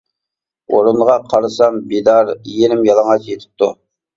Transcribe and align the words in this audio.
ئورۇنغا 0.77 1.17
قارىسام 1.33 1.77
بىدار 1.91 2.33
يېرىم 2.55 2.83
يالىڭاچ 2.91 3.29
يېتىپتۇ. 3.35 3.71